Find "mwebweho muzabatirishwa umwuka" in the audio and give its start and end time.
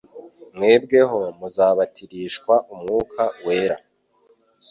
0.55-3.23